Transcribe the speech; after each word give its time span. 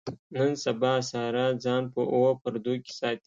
نن 0.33 0.51
سبا 0.65 0.93
ساره 1.11 1.45
ځان 1.63 1.83
په 1.93 2.01
اوو 2.13 2.31
پردو 2.41 2.73
کې 2.83 2.91
ساتي. 2.99 3.19